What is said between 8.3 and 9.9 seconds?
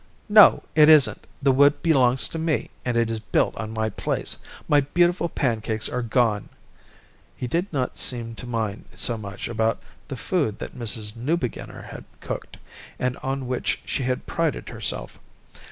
to mind so much about